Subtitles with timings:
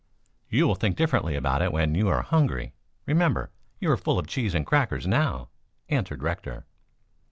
[0.49, 2.73] "You will think differently about it when you are hungry.
[3.05, 5.49] Remember, you are full of cheese and crackers now,"
[5.89, 6.65] answered Rector.